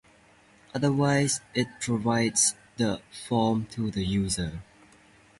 [0.73, 4.63] Otherwise, it provides the form to the user